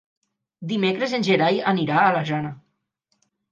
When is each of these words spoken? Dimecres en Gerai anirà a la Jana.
Dimecres 0.71 1.13
en 1.19 1.27
Gerai 1.29 1.61
anirà 1.73 2.01
a 2.07 2.09
la 2.19 2.25
Jana. 2.33 2.57